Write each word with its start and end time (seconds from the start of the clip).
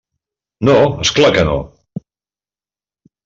No, 0.69 0.77
és 1.03 1.11
clar 1.19 1.29
que 1.35 1.43
no. 1.49 1.59